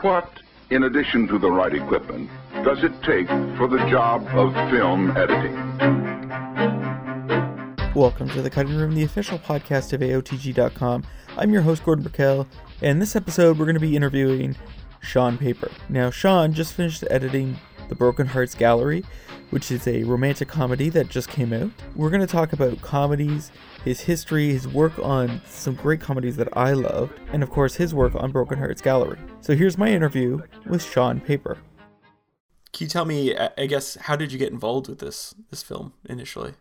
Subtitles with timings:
[0.00, 0.28] What,
[0.70, 2.28] in addition to the right equipment,
[2.64, 5.54] does it take for the job of film editing?
[7.94, 11.04] Welcome to the Cutting Room, the official podcast of AOTG.com.
[11.36, 12.46] I'm your host, Gordon Burkell,
[12.80, 14.56] and in this episode, we're going to be interviewing
[15.00, 15.70] Shawn Paper.
[15.88, 17.56] Now, Shawn just finished editing
[17.88, 19.04] The Broken Hearts Gallery,
[19.50, 21.70] which is a romantic comedy that just came out.
[21.94, 23.52] We're going to talk about comedies,
[23.84, 27.94] his history, his work on some great comedies that I loved, and of course, his
[27.94, 29.18] work on Broken Hearts Gallery.
[29.42, 31.58] So here's my interview with Shawn Paper.
[32.72, 35.92] Can you tell me, I guess, how did you get involved with this this film
[36.08, 36.54] initially?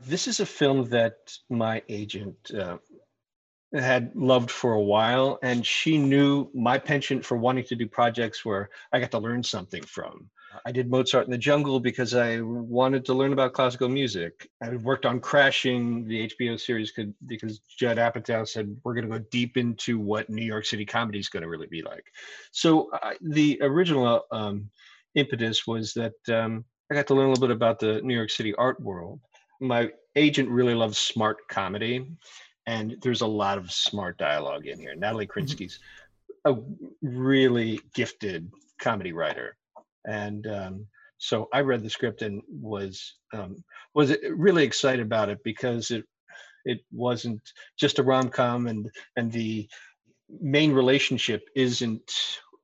[0.00, 2.78] This is a film that my agent uh,
[3.74, 8.44] had loved for a while, and she knew my penchant for wanting to do projects
[8.44, 10.30] where I got to learn something from.
[10.64, 14.48] I did Mozart in the Jungle because I wanted to learn about classical music.
[14.62, 19.18] I worked on Crashing, the HBO series, could, because Judd Apatow said we're going to
[19.18, 22.04] go deep into what New York City comedy is going to really be like.
[22.52, 24.70] So the original um,
[25.14, 28.30] impetus was that um, I got to learn a little bit about the New York
[28.30, 29.20] City art world.
[29.60, 32.06] My agent really loves smart comedy,
[32.66, 34.94] and there's a lot of smart dialogue in here.
[34.94, 35.40] Natalie mm-hmm.
[35.40, 35.78] Krinsky's
[36.44, 36.56] a
[37.00, 39.56] really gifted comedy writer
[40.06, 40.86] and um,
[41.18, 43.62] so I read the script and was um,
[43.94, 46.04] was really excited about it because it
[46.64, 47.40] it wasn't
[47.78, 49.68] just a rom com and and the
[50.40, 52.10] main relationship isn't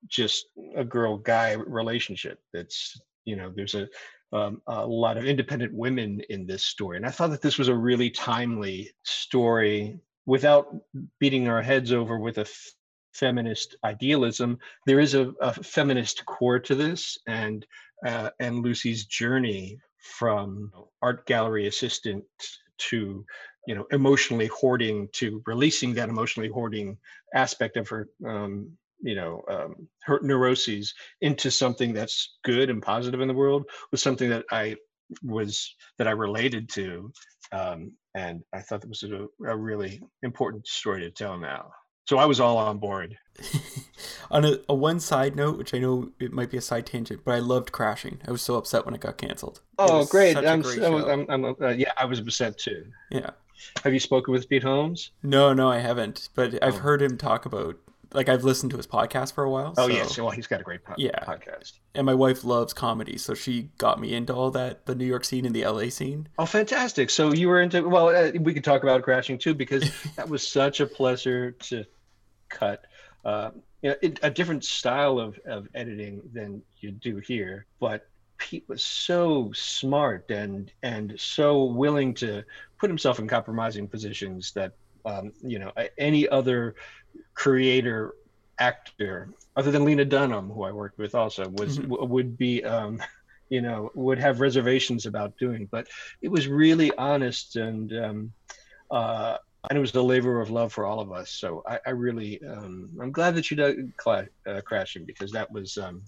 [0.07, 2.41] just a girl guy relationship.
[2.53, 3.89] It's you know there's a
[4.33, 7.69] um, a lot of independent women in this story, and I thought that this was
[7.69, 10.75] a really timely story without
[11.19, 12.47] beating our heads over with a
[13.19, 17.67] feminist idealism, there is a, a feminist core to this, and
[18.07, 22.25] uh, and Lucy's journey from art gallery assistant
[22.79, 23.25] to
[23.67, 26.97] you know emotionally hoarding to releasing that emotionally hoarding
[27.35, 33.21] aspect of her um, you know um, her neuroses into something that's good and positive
[33.21, 34.77] in the world was something that I
[35.23, 37.13] was that I related to,
[37.53, 41.71] um, and I thought that was a, a really important story to tell now.
[42.09, 43.19] So I was all on board.
[44.31, 47.21] on a, a, one side note, which I know it might be a side tangent,
[47.23, 48.19] but I loved Crashing.
[48.27, 49.61] I was so upset when it got canceled.
[49.79, 50.35] Oh, great!
[50.35, 52.87] I'm, great so, I'm, I'm uh, yeah, I was upset too.
[53.11, 53.33] Yeah.
[53.85, 55.11] Have you spoken with Pete Holmes?
[55.23, 56.31] No, no, I haven't.
[56.35, 56.79] But I've oh.
[56.79, 57.77] heard him talk about
[58.15, 59.75] like I've listened to his podcast for a while.
[59.77, 61.23] Oh so, yes, well he's got a great po- yeah.
[61.27, 61.73] podcast.
[61.95, 65.27] And my wife loves comedy, so she got me into all that, the New York
[65.27, 66.29] scene and the LA scene.
[66.39, 67.11] Oh, fantastic!
[67.11, 70.47] So you were into well, uh, we could talk about crashing too because that was
[70.47, 71.85] such a pleasure to
[72.49, 72.85] cut.
[73.25, 73.51] Uh,
[73.83, 78.65] you know, it, a different style of, of editing than you do here, but Pete
[78.69, 82.45] was so smart and and so willing to
[82.79, 84.73] put himself in compromising positions that
[85.05, 86.77] um, you know any other
[87.35, 88.15] creator
[88.59, 91.91] actor other than Lena Dunham, who I worked with also, was mm-hmm.
[91.91, 93.03] w- would be um,
[93.49, 95.67] you know would have reservations about doing.
[95.71, 95.89] But
[96.23, 98.33] it was really honest and um,
[98.91, 99.39] uh,
[99.69, 101.31] and it was a labor of love for all of us.
[101.31, 105.51] So I, I really, um, I'm glad that you did cla- uh, crashing because that
[105.51, 106.03] was um,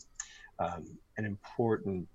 [0.59, 2.09] um, an important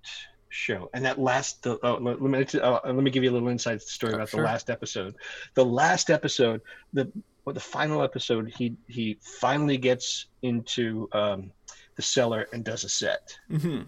[0.49, 0.89] show.
[0.93, 4.13] And that last, uh, let, me uh, let me give you a little inside story
[4.13, 4.41] oh, about sure.
[4.41, 5.15] the last episode.
[5.55, 6.61] The last episode,
[6.93, 7.11] the
[7.43, 11.51] well, the final episode, he he finally gets into um,
[11.95, 13.37] the cellar and does a set.
[13.51, 13.83] Mm-hmm.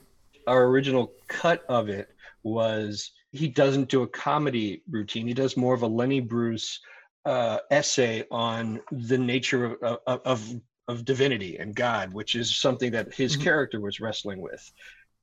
[0.45, 2.09] Our original cut of it
[2.43, 5.27] was he doesn't do a comedy routine.
[5.27, 6.79] He does more of a Lenny Bruce
[7.27, 13.13] uh, essay on the nature of, of, of, divinity and God, which is something that
[13.13, 13.43] his mm-hmm.
[13.43, 14.71] character was wrestling with,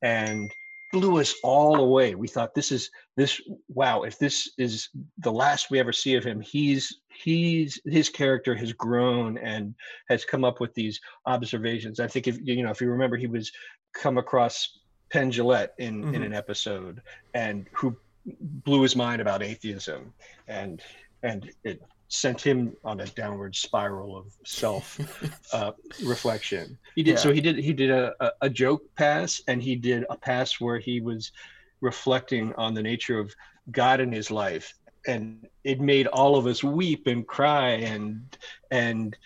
[0.03, 0.53] and
[0.93, 2.15] blew us all away.
[2.15, 4.03] We thought this is this wow.
[4.03, 8.75] If this is the last we ever see of him, he's he's his character has
[8.75, 9.75] grown and
[10.11, 12.01] has come up with these observations.
[12.01, 13.51] I think if you know if you remember, he was
[13.95, 14.79] come across
[15.11, 16.15] Penn Jillette in mm-hmm.
[16.17, 17.01] in an episode
[17.33, 20.13] and who blew his mind about atheism
[20.49, 20.83] and
[21.23, 25.01] and it sent him on a downward spiral of self
[25.53, 25.73] uh,
[26.05, 26.79] reflection.
[26.95, 27.17] He did yeah.
[27.19, 27.33] so.
[27.33, 31.01] He did he did a, a, joke pass, and he did a pass where he
[31.01, 31.33] was
[31.81, 33.35] reflecting on the nature of
[33.71, 34.75] God in his life,
[35.07, 38.37] and it made all of us weep and cry, and
[38.71, 39.17] and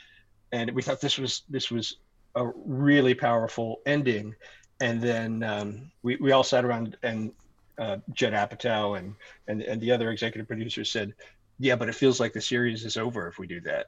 [0.52, 1.96] and we thought this was this was
[2.34, 4.34] a really powerful ending.
[4.80, 7.32] And then um, we we all sat around and
[7.78, 9.14] uh, Judd Apatow and,
[9.48, 11.14] and and the other executive producers said,
[11.58, 13.86] yeah, but it feels like the series is over if we do that.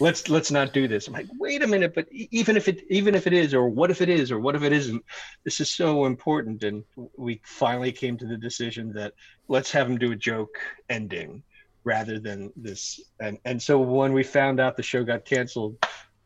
[0.00, 1.06] Let's let's not do this.
[1.06, 3.90] I'm like, wait a minute, but even if it even if it is, or what
[3.90, 5.04] if it is, or what if it isn't,
[5.44, 6.62] this is so important.
[6.62, 6.84] And
[7.16, 9.12] we finally came to the decision that
[9.48, 10.56] let's have him do a joke
[10.88, 11.42] ending
[11.84, 13.00] rather than this.
[13.20, 15.76] And and so when we found out the show got canceled,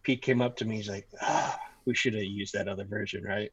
[0.02, 0.76] Pete came up to me.
[0.76, 3.50] He's like, ah, we should have used that other version, right?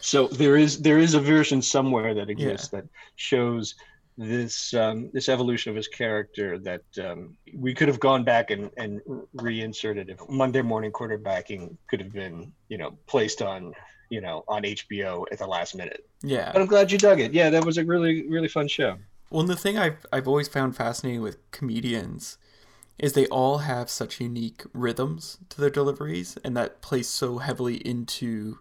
[0.00, 2.80] so there is there is a version somewhere that exists yeah.
[2.80, 3.74] that shows
[4.18, 8.70] this um, this evolution of his character that um, we could have gone back and,
[8.76, 9.00] and
[9.34, 13.72] reinserted if Monday morning quarterbacking could have been you know placed on
[14.10, 16.08] you know on HBO at the last minute.
[16.22, 17.32] Yeah, but I'm glad you dug it.
[17.32, 18.96] Yeah, that was a really really fun show.
[19.30, 22.38] Well, the thing I've I've always found fascinating with comedians
[22.98, 27.76] is they all have such unique rhythms to their deliveries, and that plays so heavily
[27.86, 28.58] into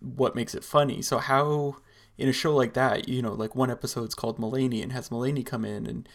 [0.00, 1.02] what makes it funny.
[1.02, 1.76] So how
[2.18, 5.44] in a show like that, you know, like one episode's called Mulaney and has Mulaney
[5.44, 6.08] come in and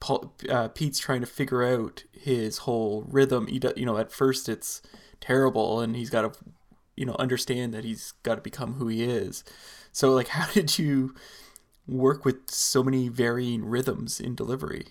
[0.00, 3.46] Paul, uh, Pete's trying to figure out his whole rhythm.
[3.46, 4.82] He, you know, at first it's
[5.20, 6.38] terrible and he's got to,
[6.96, 9.44] you know, understand that he's got to become who he is.
[9.92, 11.14] So like, how did you
[11.86, 14.88] work with so many varying rhythms in delivery?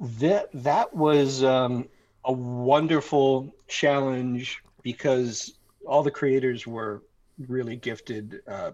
[0.00, 1.88] That that was um,
[2.24, 5.54] a wonderful challenge because
[5.86, 7.02] all the creators were
[7.48, 8.72] really gifted uh,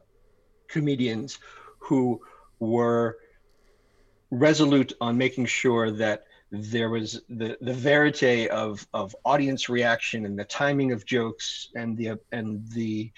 [0.71, 1.39] comedians
[1.79, 2.21] who
[2.59, 3.19] were
[4.31, 10.39] resolute on making sure that there was the the verite of of audience reaction and
[10.39, 13.11] the timing of jokes and the and the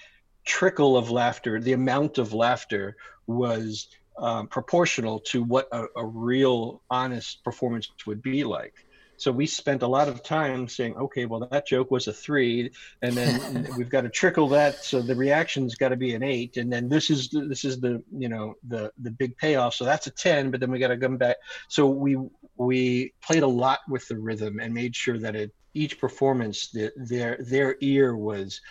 [0.45, 2.95] trickle of laughter the amount of laughter
[3.25, 8.82] was um, proportional to what a, a real honest performance would be like
[9.17, 12.71] so we spent a lot of time saying, okay, well that joke was a three,
[13.01, 16.57] and then we've got to trickle that, so the reaction's got to be an eight,
[16.57, 19.85] and then this is the, this is the you know the the big payoff, so
[19.85, 21.37] that's a ten, but then we got to come back.
[21.67, 22.17] So we
[22.57, 26.91] we played a lot with the rhythm and made sure that it each performance the,
[26.95, 28.61] their their ear was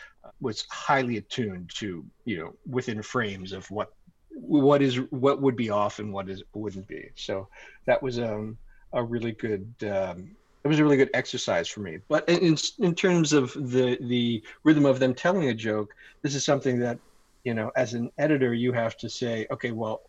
[0.40, 3.92] was highly attuned to you know within frames of what
[4.30, 7.10] what is what would be off and what is wouldn't be.
[7.16, 7.48] So
[7.86, 8.58] that was um
[8.92, 11.98] a really good um, it was a really good exercise for me.
[12.08, 16.44] But in in terms of the the rhythm of them telling a joke, this is
[16.44, 16.98] something that
[17.44, 20.02] you know as an editor you have to say, okay, well,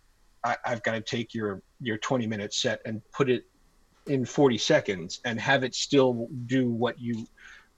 [0.44, 3.46] I, I've got to take your your 20 minute set and put it
[4.06, 7.26] in 40 seconds and have it still do what you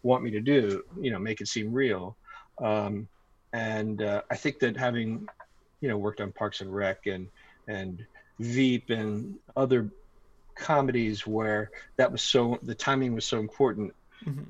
[0.03, 0.83] want me to do.
[0.99, 2.17] You know, make it seem real.
[2.61, 3.07] Um,
[3.53, 5.27] and uh, I think that having
[5.79, 7.29] you know worked on Parks and Rec and
[7.69, 8.05] and
[8.39, 9.89] Veep and other
[10.55, 13.93] comedies where that was so the timing was so important.
[14.25, 14.43] Mm-hmm.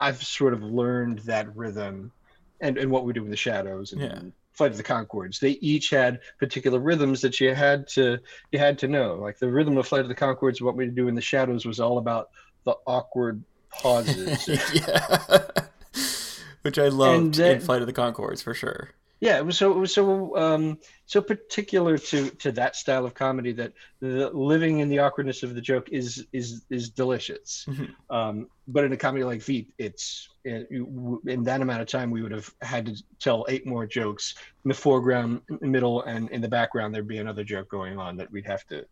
[0.00, 2.12] I've sort of learned that rhythm,
[2.60, 4.18] and and what we do in the shadows and, yeah.
[4.52, 5.38] Flight of the Conchords.
[5.38, 8.18] They each had particular rhythms that you had to
[8.52, 9.16] you had to know.
[9.16, 11.78] Like the rhythm of Flight of the Conchords, what we do in the shadows was
[11.78, 12.30] all about
[12.64, 14.48] the awkward pauses.
[14.74, 15.18] yeah.
[16.62, 18.90] Which I loved in Flight of the Conchords for sure
[19.20, 23.14] yeah it was so it was so um so particular to to that style of
[23.14, 28.14] comedy that the living in the awkwardness of the joke is is is delicious mm-hmm.
[28.14, 32.32] um but in a comedy like veep it's in that amount of time we would
[32.32, 34.34] have had to tell eight more jokes
[34.64, 38.30] in the foreground middle and in the background there'd be another joke going on that
[38.30, 38.84] we'd have to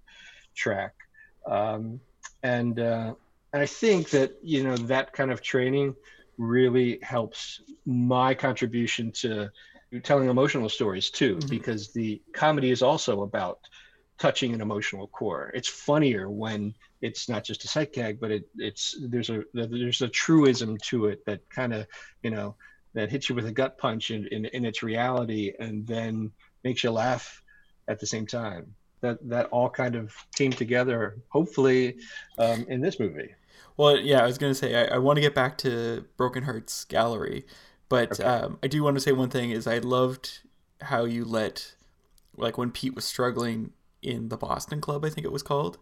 [0.55, 0.95] track
[1.47, 2.01] um
[2.43, 3.15] and uh
[3.53, 5.95] and i think that you know that kind of training
[6.39, 9.51] really helps my contribution to
[10.03, 11.49] telling emotional stories too, mm-hmm.
[11.49, 13.61] because the comedy is also about
[14.19, 15.51] touching an emotional core.
[15.55, 20.03] It's funnier when it's not just a sight gag, but it, it's there's a there's
[20.03, 21.87] a truism to it that kind of
[22.23, 22.55] you know
[22.95, 26.31] that hits you with a gut punch in, in, in its reality and then
[26.63, 27.43] makes you laugh
[27.89, 28.75] at the same time.
[29.01, 31.97] That that all kind of came together, hopefully,
[32.39, 33.35] um, in this movie.
[33.77, 36.85] Well, yeah, I was gonna say I, I want to get back to Broken Hearts
[36.85, 37.45] Gallery
[37.89, 38.25] but okay.
[38.25, 40.41] um, I do want to say one thing is I loved
[40.81, 41.75] how you let
[42.37, 43.73] like when Pete was struggling
[44.03, 45.79] in the Boston Club, I think it was called,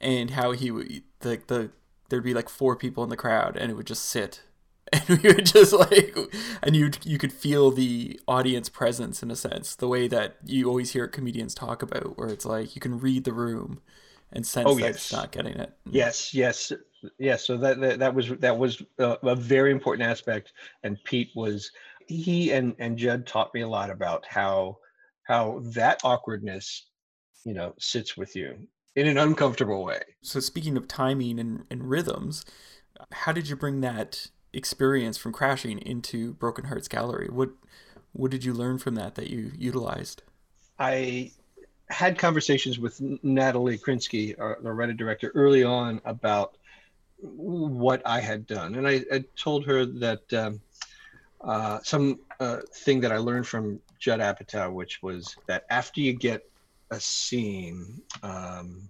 [0.00, 1.70] and how he would the the
[2.08, 4.42] there'd be like four people in the crowd and it would just sit.
[4.90, 6.16] And we would just like
[6.62, 9.74] and you you could feel the audience presence in a sense.
[9.74, 13.24] The way that you always hear comedians talk about where it's like you can read
[13.24, 13.82] the room
[14.32, 15.74] and sense oh, that it's not getting it.
[15.84, 16.72] Yes yes
[17.18, 20.52] yeah so that, that that, was that was a, a, very important aspect
[20.82, 21.70] and pete was
[22.06, 24.76] he and and judd taught me a lot about how
[25.22, 26.86] how that awkwardness
[27.44, 28.56] you know sits with you
[28.96, 30.00] in an uncomfortable way.
[30.22, 32.44] So speaking of timing and, and rhythms
[33.12, 37.28] how did you bring that experience from crashing into broken hearts gallery?
[37.30, 37.50] What
[38.12, 40.22] what did you learn from that that you utilized?
[40.78, 41.32] I
[41.90, 46.57] had conversations with natalie krinsky our, our writer director early on about
[47.20, 48.76] what I had done.
[48.76, 50.60] And I, I told her that um,
[51.40, 56.12] uh, some uh, thing that I learned from Judd Apatow, which was that after you
[56.12, 56.48] get
[56.90, 58.88] a scene um,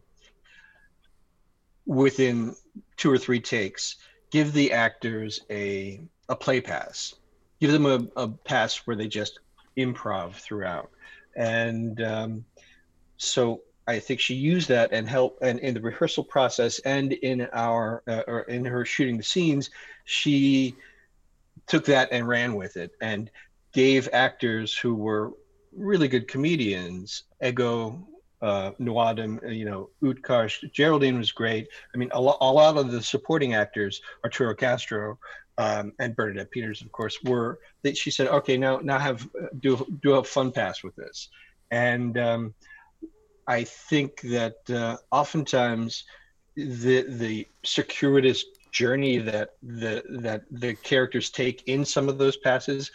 [1.86, 2.54] within
[2.96, 3.96] two or three takes,
[4.30, 7.14] give the actors a a play pass,
[7.60, 9.40] give them a, a pass where they just
[9.78, 10.90] improv throughout.
[11.34, 12.44] And um,
[13.16, 17.48] so I think she used that and help and in the rehearsal process and in
[17.52, 19.70] our uh, or in her shooting the scenes,
[20.04, 20.76] she
[21.66, 23.30] took that and ran with it and
[23.72, 25.32] gave actors who were
[25.74, 28.06] really good comedians ego
[28.40, 31.66] uh, Nuadam, you know, Utkarsh, Geraldine was great.
[31.92, 35.18] I mean, a, lo- a lot of the supporting actors, Arturo Castro
[35.58, 37.58] um, and Bernadette Peters, of course, were.
[37.82, 39.28] That she said, okay, now now have
[39.60, 41.28] do do a fun pass with this,
[41.70, 42.54] and um,
[43.48, 46.04] I think that uh, oftentimes
[46.54, 52.90] the the circuitous journey that the that the characters take in some of those passes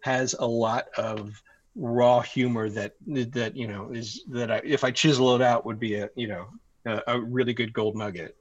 [0.00, 1.42] has a lot of
[1.74, 5.80] raw humor that that you know is that I, if I chisel it out would
[5.80, 6.46] be a you know
[6.86, 8.36] a, a really good gold nugget.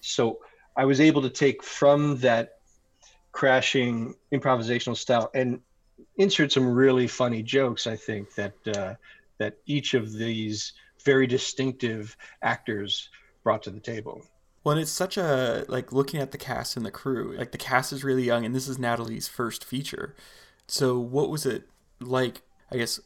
[0.00, 0.40] So
[0.76, 2.56] I was able to take from that
[3.30, 5.60] crashing improvisational style and
[6.16, 7.86] insert some really funny jokes.
[7.86, 8.94] I think that uh,
[9.38, 10.72] that each of these
[11.08, 13.08] very distinctive actors
[13.42, 14.22] brought to the table.
[14.62, 17.34] Well, and it's such a like looking at the cast and the crew.
[17.38, 20.14] Like the cast is really young, and this is Natalie's first feature.
[20.66, 21.62] So, what was it
[22.00, 23.00] like I guess,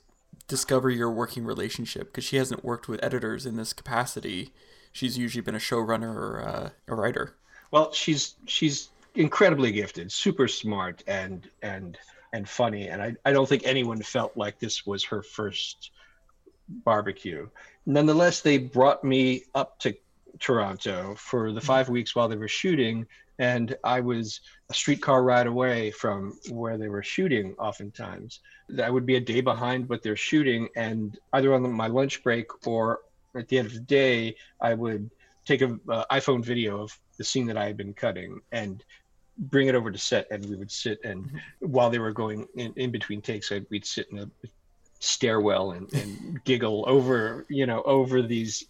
[0.48, 4.52] discover your working relationship because she hasn't worked with editors in this capacity.
[4.92, 7.34] She's usually been a showrunner or uh, a writer.
[7.70, 11.96] Well, she's she's incredibly gifted, super smart, and and
[12.32, 12.88] and funny.
[12.88, 15.90] And I, I don't think anyone felt like this was her first
[16.68, 17.48] barbecue.
[17.86, 19.94] Nonetheless, they brought me up to
[20.38, 23.06] Toronto for the five weeks while they were shooting,
[23.38, 27.54] and I was a streetcar ride away from where they were shooting.
[27.58, 28.40] Oftentimes,
[28.82, 32.66] I would be a day behind what they're shooting, and either on my lunch break
[32.66, 33.00] or
[33.34, 35.10] at the end of the day, I would
[35.44, 38.84] take an uh, iPhone video of the scene that I had been cutting and
[39.36, 41.38] bring it over to set, and we would sit and mm-hmm.
[41.60, 44.30] while they were going in, in between takes, I'd, we'd sit in a
[45.02, 48.66] stairwell and, and giggle over you know over these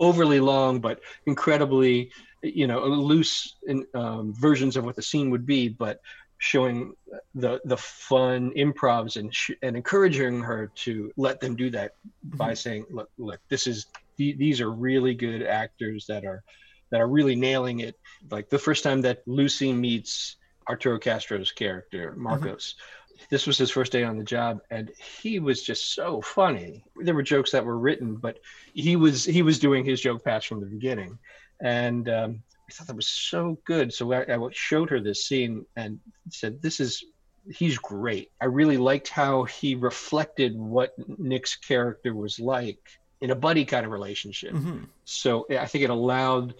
[0.00, 2.10] overly long but incredibly
[2.42, 6.00] you know loose in, um, versions of what the scene would be but
[6.38, 6.94] showing
[7.36, 11.94] the the fun improvs and sh- and encouraging her to let them do that
[12.24, 12.54] by mm-hmm.
[12.54, 16.42] saying look look this is these are really good actors that are
[16.90, 17.96] that are really nailing it
[18.32, 20.36] like the first time that lucy meets
[20.68, 22.22] arturo castro's character mm-hmm.
[22.22, 22.94] marcos mm-hmm
[23.30, 24.90] this was his first day on the job and
[25.22, 26.84] he was just so funny.
[26.96, 28.38] There were jokes that were written but
[28.74, 31.18] he was he was doing his joke patch from the beginning.
[31.60, 33.92] And um, i thought that was so good.
[33.92, 37.04] So I, I showed her this scene and said this is
[37.50, 38.30] he's great.
[38.40, 42.78] I really liked how he reflected what nick's character was like
[43.20, 44.52] in a buddy kind of relationship.
[44.52, 44.84] Mm-hmm.
[45.04, 46.54] so i think it allowed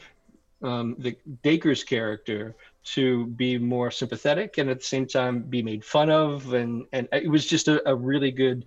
[0.63, 2.57] um, the Dacre's character
[2.95, 6.53] to be more sympathetic and at the same time be made fun of.
[6.55, 8.65] And and it was just a, a really good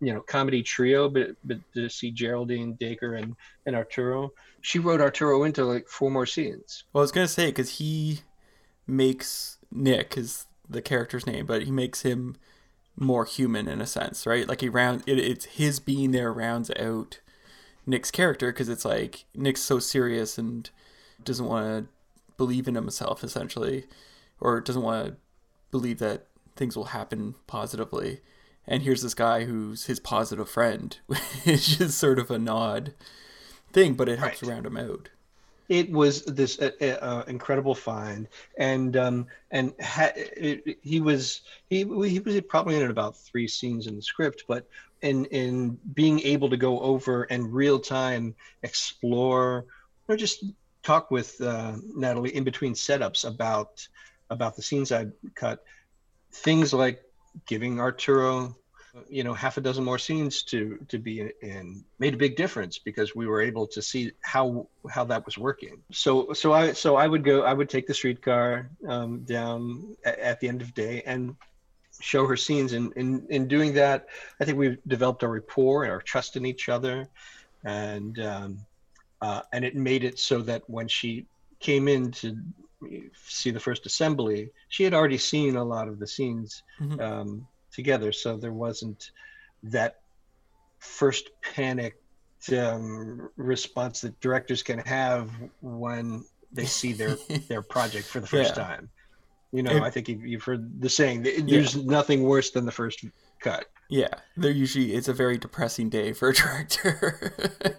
[0.00, 3.36] you know comedy trio but but to see geraldine dacre and
[3.66, 4.32] and arturo.
[4.62, 6.84] She wrote arturo into like four more scenes.
[6.92, 8.20] Well i was gonna say because he
[8.86, 12.36] makes nick is the character's name but he makes him
[12.96, 14.48] more human in a sense right?
[14.48, 17.20] Like he round it, it's his being there rounds out
[17.86, 20.70] nick's character because it's like nick's so serious and
[21.24, 21.92] doesn't want to
[22.40, 23.84] believe in himself essentially,
[24.40, 25.16] or doesn't want to
[25.70, 28.20] believe that things will happen positively.
[28.66, 32.94] And here's this guy who's his positive friend, which is sort of a nod
[33.74, 34.52] thing, but it helps right.
[34.52, 35.10] round him out.
[35.68, 41.42] It was this uh, uh, incredible find, and um, and ha- it, it, he was
[41.68, 44.66] he he was probably in about three scenes in the script, but
[45.02, 49.66] in in being able to go over and real time explore,
[50.08, 50.42] or just
[50.82, 53.86] talk with uh, Natalie in between setups about
[54.30, 55.64] about the scenes I'd cut.
[56.32, 57.02] Things like
[57.46, 58.56] giving Arturo,
[59.08, 62.78] you know, half a dozen more scenes to to be in made a big difference
[62.78, 65.82] because we were able to see how how that was working.
[65.92, 70.18] So so I so I would go I would take the streetcar um, down at,
[70.18, 71.36] at the end of day and
[72.00, 74.06] show her scenes and in, in doing that
[74.40, 77.06] i think we've developed a rapport and our trust in each other
[77.64, 78.58] and um,
[79.22, 81.26] uh, and it made it so that when she
[81.58, 82.36] came in to
[83.14, 87.00] see the first assembly, she had already seen a lot of the scenes mm-hmm.
[87.00, 89.10] um, together, so there wasn't
[89.62, 90.00] that
[90.78, 92.00] first panic
[92.56, 97.16] um, response that directors can have when they see their
[97.48, 98.64] their project for the first yeah.
[98.64, 98.88] time.
[99.52, 101.22] You know, it, I think you've, you've, heard the saying.
[101.22, 101.82] There's yeah.
[101.84, 103.04] nothing worse than the first
[103.40, 103.66] cut.
[103.88, 107.32] Yeah, they're usually it's a very depressing day for a director.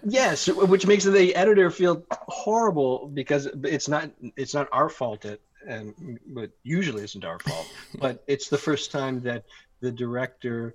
[0.04, 5.40] yes, which makes the editor feel horrible because it's not it's not our fault at
[5.66, 7.66] and but usually isn't our fault.
[7.98, 9.44] but it's the first time that
[9.80, 10.74] the director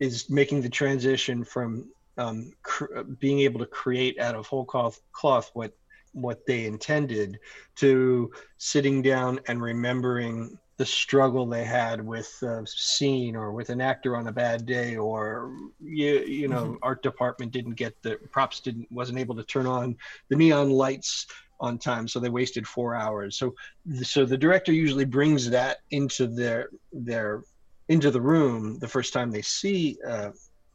[0.00, 5.00] is making the transition from um, cr- being able to create out of whole cloth,
[5.12, 5.72] cloth what
[6.12, 7.40] what they intended
[7.74, 13.80] to sitting down and remembering the struggle they had with a scene or with an
[13.80, 16.76] actor on a bad day or you, you know mm-hmm.
[16.82, 19.96] art department didn't get the props didn't wasn't able to turn on
[20.28, 21.26] the neon lights
[21.60, 23.54] on time so they wasted four hours so
[24.02, 27.44] so the director usually brings that into their their
[27.88, 30.30] into the room the first time they see uh,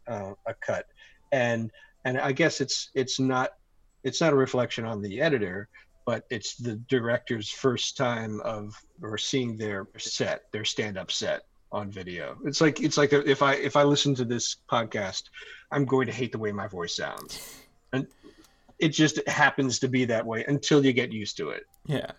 [0.07, 0.85] uh, a cut
[1.33, 1.71] and
[2.05, 3.51] and i guess it's it's not
[4.03, 5.67] it's not a reflection on the editor
[6.09, 11.91] but it's the director's first time of or seeing their set, their stand-up set on
[11.91, 12.35] video.
[12.45, 15.25] It's like it's like if I if I listen to this podcast,
[15.71, 17.61] I'm going to hate the way my voice sounds,
[17.93, 18.07] and
[18.79, 21.67] it just happens to be that way until you get used to it.
[21.85, 22.09] Yeah.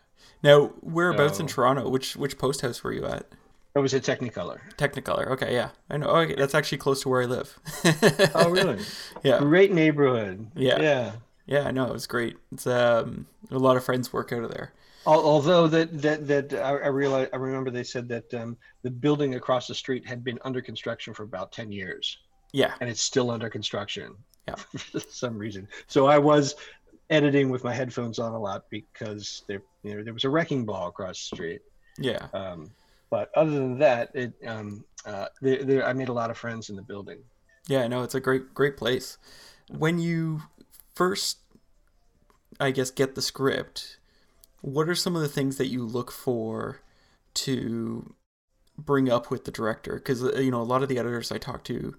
[0.45, 1.89] Now, whereabouts so, in Toronto?
[1.89, 3.27] Which which post house were you at?
[3.75, 4.61] It was at Technicolor.
[4.77, 5.33] Technicolor.
[5.33, 6.11] Okay, yeah, I know.
[6.11, 7.59] Oh, okay, that's actually close to where I live.
[8.37, 8.85] oh, really?
[9.25, 9.41] Yeah.
[9.41, 10.47] Great neighborhood.
[10.55, 10.81] Yeah.
[10.81, 11.13] Yeah.
[11.51, 12.37] Yeah, I know it was great.
[12.53, 14.73] It's um a lot of friends work out of there.
[15.05, 19.67] Although that that that I, realize I remember they said that um, the building across
[19.67, 22.19] the street had been under construction for about ten years.
[22.53, 24.15] Yeah, and it's still under construction.
[24.47, 25.67] Yeah, for some reason.
[25.89, 26.55] So I was
[27.09, 30.65] editing with my headphones on a lot because there you know there was a wrecking
[30.65, 31.63] ball across the street.
[31.99, 32.29] Yeah.
[32.33, 32.71] Um,
[33.11, 36.71] but other than that, it um, uh, there, there, I made a lot of friends
[36.71, 37.19] in the building.
[37.67, 39.19] Yeah, no, it's a great great place.
[39.69, 40.43] When you
[40.95, 41.39] first,
[42.59, 43.99] I guess, get the script,
[44.61, 46.81] what are some of the things that you look for
[47.35, 48.15] to
[48.77, 49.95] bring up with the director?
[49.95, 51.95] Because uh, you know, a lot of the editors I talk to,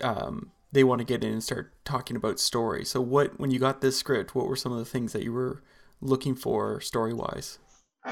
[0.00, 2.84] um, they want to get in and start talking about story.
[2.84, 5.32] So, what when you got this script, what were some of the things that you
[5.32, 5.62] were
[6.00, 7.58] looking for story wise?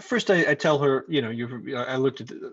[0.01, 1.77] First, I, I, tell her, you know, you.
[1.77, 2.53] I looked at the,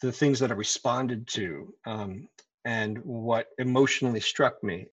[0.00, 2.28] the things that I responded to, um,
[2.64, 4.86] and what emotionally struck me.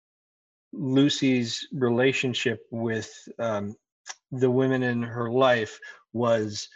[0.72, 3.76] Lucy's relationship with um,
[4.32, 5.80] the women in her life
[6.14, 6.70] was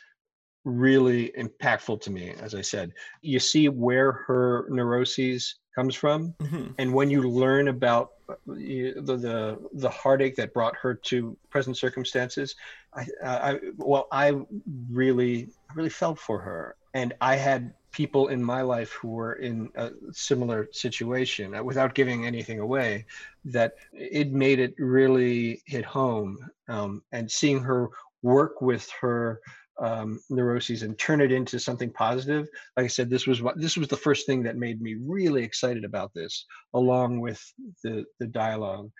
[0.65, 6.67] really impactful to me as i said you see where her neuroses comes from mm-hmm.
[6.77, 11.75] and when you learn about uh, the, the the heartache that brought her to present
[11.75, 12.55] circumstances
[12.93, 14.33] i i well i
[14.89, 19.69] really really felt for her and i had people in my life who were in
[19.75, 23.05] a similar situation uh, without giving anything away
[23.45, 26.37] that it made it really hit home.
[26.67, 27.89] Um, and seeing her
[28.21, 29.39] work with her
[29.81, 32.47] um, neuroses and turn it into something positive.
[32.77, 35.43] Like I said, this was what this was the first thing that made me really
[35.43, 37.41] excited about this, along with
[37.83, 38.91] the the dialogue.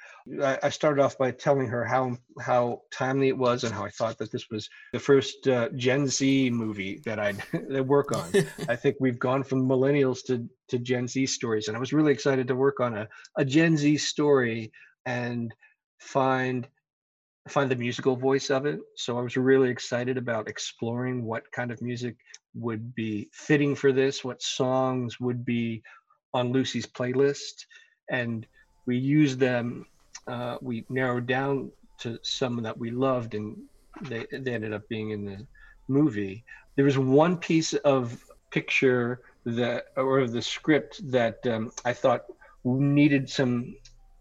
[0.42, 3.90] I, I started off by telling her how how timely it was and how I
[3.90, 8.32] thought that this was the first uh, Gen Z movie that I'd that work on.
[8.70, 12.12] I think we've gone from millennials to to Gen Z stories, and I was really
[12.12, 13.08] excited to work on a
[13.38, 14.72] a Gen Z story
[15.06, 15.54] and
[16.00, 16.68] find
[17.48, 18.80] find the musical voice of it.
[18.96, 22.16] So I was really excited about exploring what kind of music
[22.56, 25.84] would be fitting for this, what songs would be
[26.34, 27.66] on Lucy's playlist.
[28.10, 28.48] And
[28.86, 29.86] we used them,
[30.28, 33.58] uh, we narrowed down to some that we loved, and
[34.04, 35.46] they, they ended up being in the
[35.88, 36.44] movie.
[36.76, 42.26] There was one piece of picture that, or of the script that um, I thought
[42.64, 43.76] needed some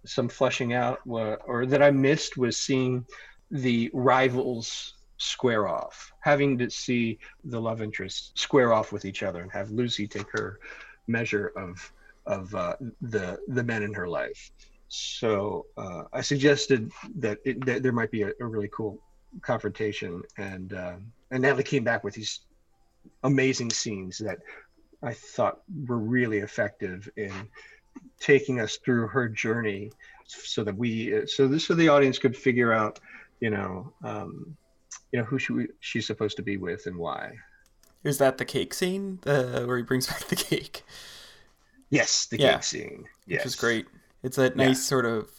[0.04, 3.06] some flushing out or, or that I missed was seeing
[3.50, 9.40] the rivals square off, having to see the love interests square off with each other
[9.40, 10.58] and have Lucy take her
[11.06, 11.92] measure of
[12.26, 14.50] of uh, the the men in her life.
[14.88, 19.00] So uh, I suggested that, it, that, there might be a, a, really cool
[19.40, 20.96] confrontation, and uh,
[21.30, 22.40] and Natalie came back with these
[23.24, 24.40] amazing scenes that
[25.02, 27.32] I thought were really effective in
[28.20, 29.90] taking us through her journey
[30.26, 33.00] so that we so this so the audience could figure out
[33.40, 34.56] you know um
[35.10, 37.32] you know who she, she's supposed to be with and why.
[38.02, 40.82] Is that the cake scene uh, where he brings back the cake?
[41.90, 42.54] Yes the yeah.
[42.54, 43.04] cake scene.
[43.26, 43.40] Yes.
[43.40, 43.86] which is great.
[44.22, 44.74] It's that nice yeah.
[44.74, 45.30] sort of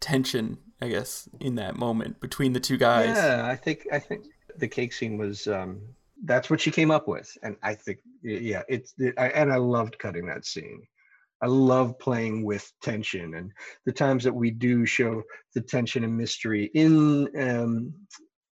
[0.00, 3.14] tension i guess in that moment between the two guys.
[3.16, 4.24] Yeah i think i think
[4.56, 5.80] the cake scene was um
[6.24, 7.36] that's what she came up with.
[7.42, 10.82] And i think yeah it's it, I, and i loved cutting that scene
[11.42, 13.52] I love playing with tension and
[13.86, 15.22] the times that we do show
[15.54, 17.94] the tension and mystery in um,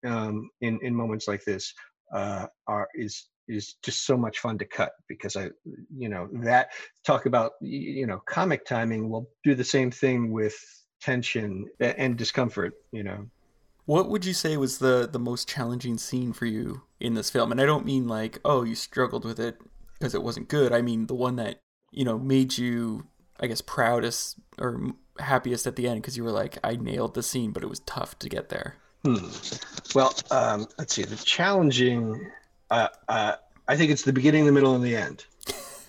[0.06, 1.74] um, in in moments like this
[2.14, 5.50] uh, are is is just so much fun to cut because I
[5.96, 6.70] you know that
[7.04, 10.56] talk about you know comic timing will do the same thing with
[11.00, 13.26] tension and discomfort you know
[13.86, 17.50] What would you say was the the most challenging scene for you in this film?
[17.52, 19.58] And I don't mean like, oh, you struggled with it
[19.94, 20.72] because it wasn't good.
[20.72, 23.06] I mean the one that you know made you,
[23.40, 27.22] I guess, proudest or happiest at the end because you were like, I nailed the
[27.22, 28.76] scene, but it was tough to get there.
[29.04, 29.28] Hmm.
[29.94, 31.04] Well, um, let's see.
[31.04, 32.30] The challenging,
[32.70, 33.36] uh, uh,
[33.68, 35.24] I think it's the beginning, the middle, and the end.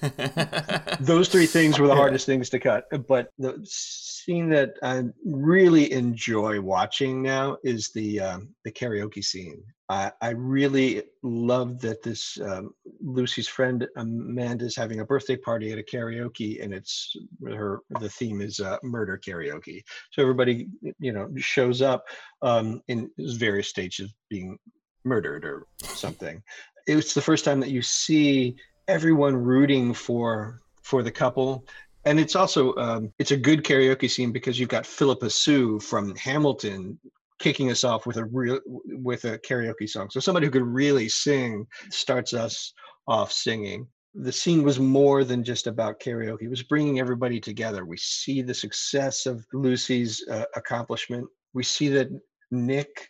[1.00, 2.86] Those three things were the hardest things to cut.
[3.08, 9.64] But the scene that I really enjoy watching now is the um, the karaoke scene.
[9.90, 15.72] I, I really love that this um, Lucy's friend Amanda is having a birthday party
[15.72, 17.82] at a karaoke, and it's her.
[18.00, 19.82] The theme is uh, murder karaoke.
[20.12, 20.68] So everybody,
[21.00, 22.06] you know, shows up
[22.42, 24.60] um, in various stages of being
[25.04, 26.44] murdered or something.
[26.86, 28.56] It's the first time that you see
[28.90, 31.66] everyone rooting for for the couple
[32.06, 36.16] and it's also um, it's a good karaoke scene because you've got Phillipa Soo from
[36.16, 36.98] Hamilton
[37.40, 40.10] kicking us off with a real with a karaoke song.
[40.10, 42.74] So somebody who could really sing starts us
[43.08, 43.88] off singing.
[44.16, 46.44] The scene was more than just about karaoke.
[46.44, 47.86] It was bringing everybody together.
[47.86, 51.28] We see the success of Lucy's uh, accomplishment.
[51.54, 52.10] We see that
[52.50, 53.08] Nick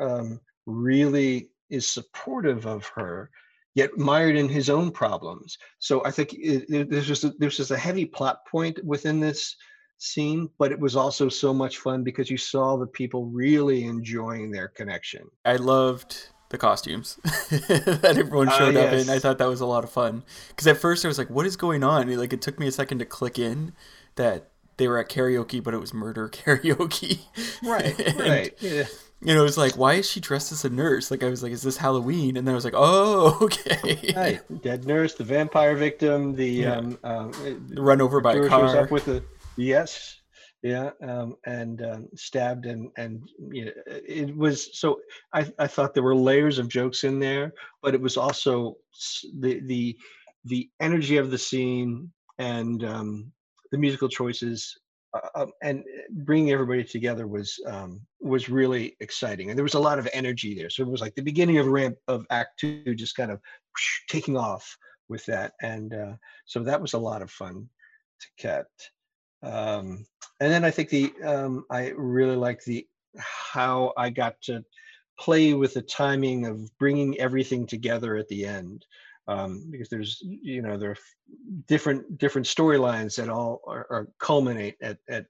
[0.00, 3.30] um, really is supportive of her
[3.74, 5.58] yet mired in his own problems.
[5.78, 9.20] So I think it, it, there's just a, there's just a heavy plot point within
[9.20, 9.56] this
[9.98, 14.50] scene, but it was also so much fun because you saw the people really enjoying
[14.50, 15.22] their connection.
[15.44, 18.92] I loved the costumes that everyone ah, showed uh, yes.
[18.92, 19.10] up in.
[19.10, 21.46] I thought that was a lot of fun because at first I was like, "What
[21.46, 23.72] is going on?" Like it took me a second to click in
[24.16, 27.20] that they were at karaoke, but it was murder karaoke.
[27.62, 27.98] Right.
[28.06, 28.54] and, right.
[28.60, 28.84] Yeah
[29.24, 31.10] you know, it's like, why is she dressed as a nurse?
[31.10, 32.36] Like, I was like, is this Halloween?
[32.36, 34.12] And then I was like, oh, okay.
[34.16, 34.62] Right.
[34.62, 36.76] Dead nurse, the vampire victim, the yeah.
[36.76, 37.32] um, um,
[37.76, 38.76] run over by a car.
[38.76, 39.22] up with the
[39.56, 40.20] yes,
[40.62, 45.00] yeah, um, and um, stabbed and and you know, it was so.
[45.32, 48.76] I I thought there were layers of jokes in there, but it was also
[49.40, 49.96] the the
[50.44, 53.32] the energy of the scene and um,
[53.70, 54.78] the musical choices
[55.14, 59.80] uh, um, and bringing everybody together was um, was really exciting, and there was a
[59.80, 60.70] lot of energy there.
[60.70, 63.40] So it was like the beginning of ramp of Act Two, just kind of
[64.08, 64.76] taking off
[65.08, 66.12] with that, and uh,
[66.46, 67.68] so that was a lot of fun
[68.20, 68.66] to cut.
[69.42, 70.06] Um,
[70.40, 74.64] and then I think the um, I really like the how I got to
[75.18, 78.86] play with the timing of bringing everything together at the end
[79.28, 80.96] um, because there's you know there are
[81.66, 85.26] different different storylines that all are, are, culminate at at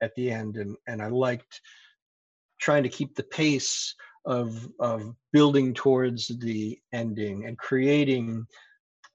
[0.00, 0.56] at the end.
[0.56, 1.60] And and I liked
[2.60, 8.46] trying to keep the pace of of building towards the ending and creating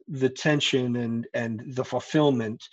[0.08, 2.64] the tension and and the fulfillment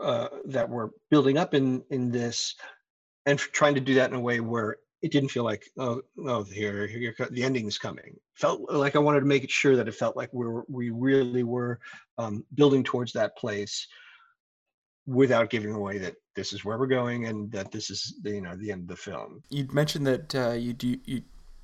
[0.00, 2.54] uh, that we're building up in in this
[3.24, 6.44] and trying to do that in a way where it didn't feel like oh oh
[6.44, 8.16] here here the ending's coming.
[8.34, 10.90] Felt like i wanted to make it sure that it felt like we were we
[10.90, 11.78] really were
[12.18, 13.86] um, building towards that place
[15.06, 18.40] without giving away that this is where we're going and that this is the, you
[18.40, 19.42] know the end of the film.
[19.50, 21.22] You mentioned that uh, you do you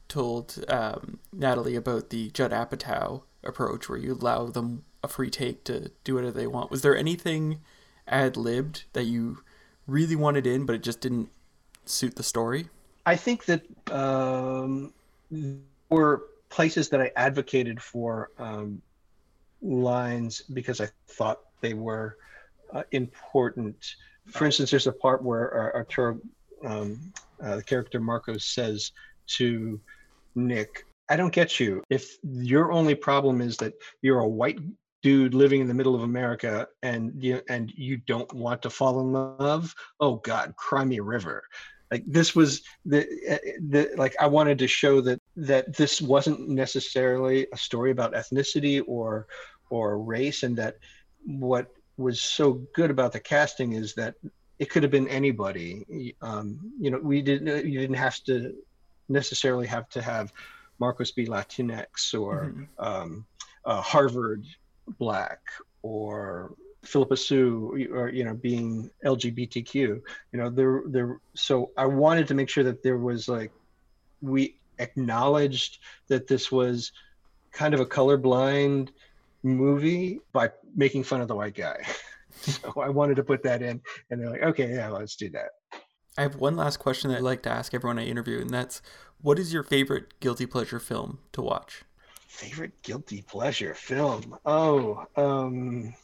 [0.09, 5.65] told um, natalie about the judd apatow approach where you allow them a free take
[5.65, 6.71] to do whatever they want.
[6.71, 7.61] Was there anything
[8.07, 9.39] ad-libbed that you
[9.87, 11.31] really wanted in but it just didn't
[11.87, 12.69] suit the story
[13.05, 14.93] I think that um,
[15.89, 18.81] were places that I advocated for um,
[19.61, 22.17] lines because I thought they were
[22.73, 23.77] uh, important.
[24.29, 26.21] For instance, there's a part where Arturo,
[26.65, 27.13] um,
[27.43, 28.93] uh, the character Marcos, says
[29.39, 29.81] to
[30.35, 31.83] Nick, I don't get you.
[31.91, 34.61] If your only problem is that you're a white
[35.03, 39.01] dude living in the middle of America and you and you don't want to fall
[39.01, 41.43] in love, oh God, cry me a river
[41.93, 46.49] like this was the, eh, the like i wanted to show that that this wasn't
[46.49, 49.27] necessarily a story about ethnicity or
[49.69, 50.79] or race and that
[51.27, 51.67] what
[51.99, 54.15] was so good about the casting is that
[54.59, 58.55] it could have been anybody um, you know we didn't you didn't have to
[59.11, 60.33] necessarily have to have
[60.79, 62.65] marcos be latinx or mm-hmm.
[62.79, 63.27] um,
[63.67, 64.45] uh, harvard
[64.99, 65.41] black
[65.83, 69.75] or Phillipa Soo or you know being LGBTQ.
[69.75, 71.21] You know there there.
[71.35, 73.53] So I wanted to make sure that there was like
[74.21, 76.93] we acknowledged that this was
[77.53, 78.89] kind of a colorblind
[79.43, 81.85] movie by making fun of the white guy.
[82.41, 85.51] so I wanted to put that in, and they're like, okay, yeah, let's do that.
[86.17, 88.83] I have one last question that I like to ask everyone I interview, and that's
[89.21, 91.85] what is your favorite guilty pleasure film to watch?
[92.27, 94.37] Favorite guilty pleasure film?
[94.45, 95.95] Oh, um,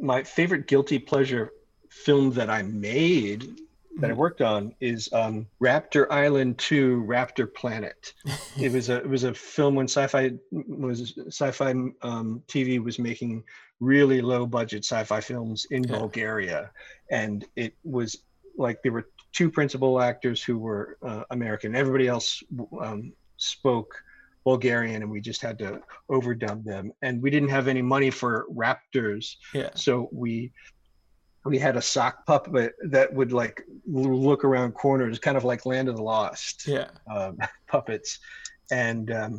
[0.00, 1.52] my favorite guilty pleasure
[1.90, 3.58] film that I made
[4.00, 8.14] that I worked on is um, Raptor Island 2 Raptor Planet.
[8.60, 11.70] it was a it was a film when sci-fi was sci-fi
[12.02, 13.42] um, TV was making
[13.80, 15.98] really low budget sci-fi films in Yeah.
[15.98, 16.70] Bulgaria,
[17.10, 18.18] and it was
[18.56, 21.74] like there were two principal actors who were uh, American.
[21.74, 22.42] Everybody else
[22.80, 23.94] um, spoke
[24.48, 25.68] Bulgarian, and we just had to
[26.16, 26.84] overdub them.
[27.02, 28.32] And we didn't have any money for
[28.64, 29.24] raptors,
[29.60, 29.70] Yeah.
[29.74, 29.92] so
[30.24, 30.32] we
[31.52, 33.56] we had a sock puppet that would like
[33.86, 36.88] look around corners, kind of like Land of the Lost Yeah.
[37.14, 37.34] um,
[37.72, 38.10] puppets,
[38.86, 39.32] and um,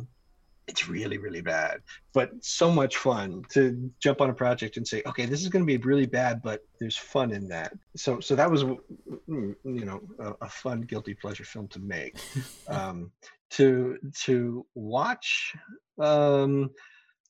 [0.70, 1.80] it's really really bad,
[2.14, 5.64] but so much fun to jump on a project and say, okay, this is going
[5.64, 7.72] to be really bad, but there's fun in that.
[7.96, 12.16] So so that was mm, you know a, a fun guilty pleasure film to make.
[12.68, 13.10] um,
[13.50, 15.54] to to watch,
[15.98, 16.70] um,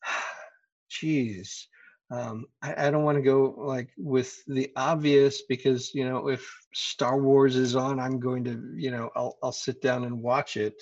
[0.90, 1.68] geez.
[2.12, 6.46] Um, I, I don't want to go like with the obvious because you know if
[6.74, 10.58] Star Wars is on, I'm going to you know I'll I'll sit down and watch
[10.58, 10.74] it.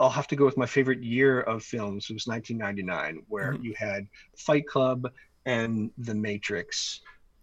[0.00, 2.08] I'll have to go with my favorite year of films.
[2.10, 3.60] It was 1999, where Mhm.
[3.60, 5.08] you had Fight Club
[5.46, 7.00] and The Matrix.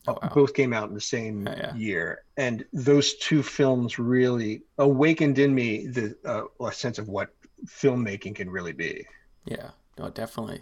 [0.08, 0.30] Oh, wow.
[0.34, 1.76] Both came out in the same Yeah, yeah.
[1.78, 7.30] year, and those two films really awakened in me the uh, a sense of what
[7.67, 9.06] filmmaking can really be.
[9.46, 10.62] Yeah, no, definitely.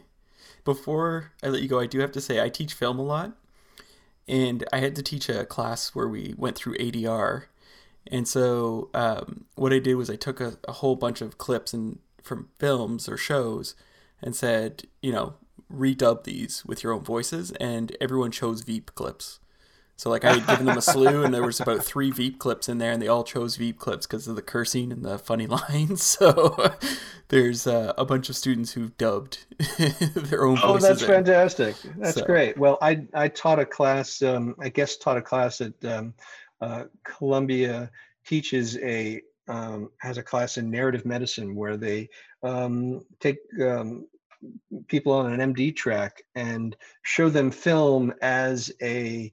[0.65, 3.33] Before I let you go, I do have to say I teach film a lot,
[4.27, 7.49] and I had to teach a class where we went through ADR,
[8.11, 11.73] and so um, what I did was I took a, a whole bunch of clips
[11.73, 13.75] and from films or shows,
[14.21, 15.35] and said, you know,
[15.71, 19.39] redub these with your own voices, and everyone chose Veep clips.
[19.97, 22.67] So like I had given them a slew, and there was about three Veep clips
[22.67, 25.47] in there, and they all chose Veep clips because of the cursing and the funny
[25.69, 26.03] lines.
[26.03, 26.73] So
[27.29, 29.45] there's uh, a bunch of students who've dubbed
[30.15, 30.63] their own voices.
[30.63, 31.07] Oh, that's in.
[31.07, 31.75] fantastic.
[31.97, 32.57] That's So- great.
[32.57, 34.21] Well, I I taught a class.
[34.21, 36.13] Um, I guess taught a class at um,
[36.61, 37.91] uh, Columbia.
[38.25, 42.09] Teaches a um, has a class in narrative medicine where they
[42.41, 44.07] um, take um,
[44.87, 49.31] people on an MD track and show them film as a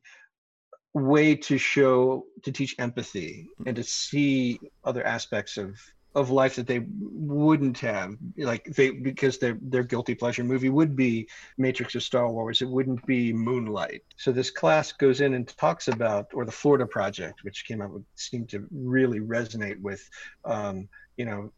[0.94, 5.78] way to show to teach empathy and to see other aspects of
[6.14, 10.94] of life that they wouldn't have like they because their their guilty pleasure movie would
[10.94, 12.60] be matrix or star wars.
[12.60, 14.02] It wouldn't be moonlight.
[14.16, 17.92] So this class goes in and talks about or the florida project which came out
[17.92, 20.06] with seemed to really resonate with
[20.44, 21.52] um, you know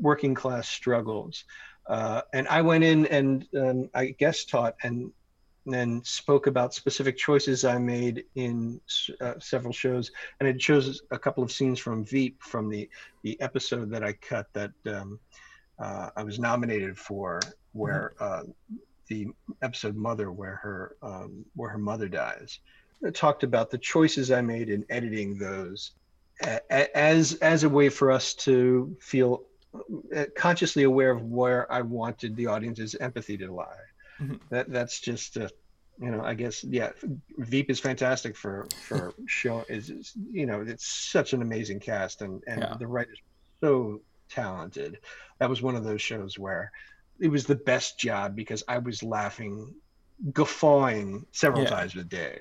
[0.00, 1.44] working class struggles.
[1.86, 5.12] Uh, and i went in and um, i guest taught and
[5.66, 8.80] then spoke about specific choices I made in
[9.20, 12.88] uh, several shows, and it shows a couple of scenes from Veep from the
[13.22, 15.18] the episode that I cut that um,
[15.78, 17.40] uh, I was nominated for,
[17.72, 18.42] where uh,
[19.08, 19.28] the
[19.62, 22.58] episode Mother, where her um, where her mother dies.
[23.06, 25.92] I talked about the choices I made in editing those
[26.70, 29.42] as as a way for us to feel
[30.14, 33.66] uh, consciously aware of where I wanted the audience's empathy to lie
[34.20, 34.40] Mhm.
[34.50, 35.48] that that's just uh,
[36.00, 36.90] you know i guess yeah
[37.38, 42.22] veep is fantastic for for show is is, you know it's such an amazing cast
[42.22, 42.78] and and Yeah.
[42.78, 43.20] the writers
[43.62, 44.00] so
[44.30, 44.98] talented
[45.40, 46.70] that was one of those shows where
[47.20, 49.72] it was the best job because i was laughing
[50.32, 51.70] guffawing several Yeah.
[51.70, 52.40] times a day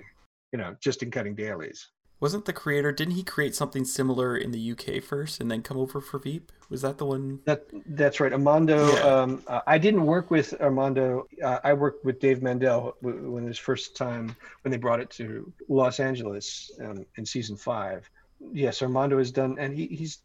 [0.51, 1.89] you know just in cutting dailies
[2.23, 2.93] Wasn't the creator?
[2.93, 6.53] Didn't he create something similar in the UK first and then come over for Veep?
[6.69, 7.41] Was that the one?
[7.43, 8.93] That that's right, Armando.
[8.93, 9.01] Yeah.
[9.01, 11.27] Um, uh, I didn't work with Armando.
[11.43, 15.09] Uh, I worked with Dave Mandel w- when his first time when they brought it
[15.09, 18.09] to Los Angeles um, in season five.
[18.53, 20.19] Yes, Armando has done, and he, he's.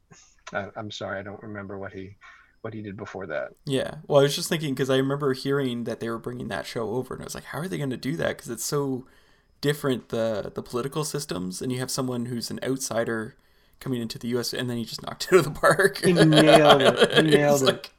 [0.53, 2.15] I, I'm sorry, I don't remember what he
[2.61, 3.55] what he did before that.
[3.65, 3.97] Yeah.
[4.07, 6.91] Well, I was just thinking because I remember hearing that they were bringing that show
[6.91, 8.37] over, and I was like, how are they going to do that?
[8.37, 9.05] Because it's so
[9.61, 13.35] different the the political systems, and you have someone who's an outsider
[13.81, 14.53] coming into the U.S.
[14.53, 15.99] and then he just knocked it out of the park.
[16.05, 17.13] He nailed it.
[17.17, 17.67] He nailed it's it.
[17.67, 17.91] Like,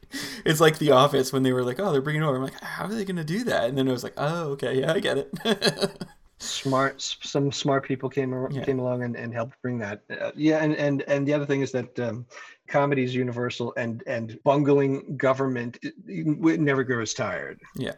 [0.44, 2.60] it's like The Office when they were like, "Oh, they're bringing it over." I'm like,
[2.60, 4.92] "How are they going to do that?" And then I was like, "Oh, okay, yeah,
[4.92, 5.30] I get it."
[6.42, 8.64] Smart, some smart people came Yeah.
[8.64, 10.00] came along and, and helped bring that.
[10.10, 12.24] Uh, yeah, and and and the other thing is that um,
[12.66, 17.60] comedy is universal, and and bungling government it, it never grows tired.
[17.76, 17.92] yeah.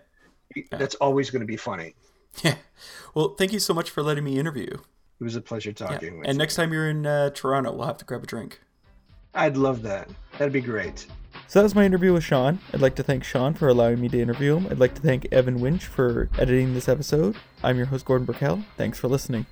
[0.72, 1.94] That's always going to be funny.
[2.44, 2.56] Yeah.
[3.14, 4.68] Well, thank you so much for letting me interview.
[4.68, 5.74] It was a pleasure Yeah.
[5.86, 6.30] talking with you.
[6.30, 6.38] And you.
[6.38, 8.60] next time you're in uh, Toronto, we'll have to grab a drink.
[9.34, 10.08] I'd love that.
[10.38, 11.06] That'd be great.
[11.48, 12.58] So that was my interview with Shawn.
[12.72, 14.66] I'd like to thank Shawn for allowing me to interview him.
[14.70, 17.36] I'd like to thank Evan Winch for editing this episode.
[17.62, 18.64] I'm your host, Gordon Burkell.
[18.76, 19.46] Thanks for listening.